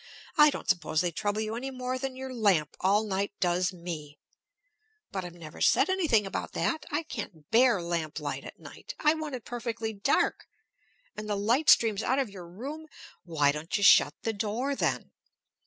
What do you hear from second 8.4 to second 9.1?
at night;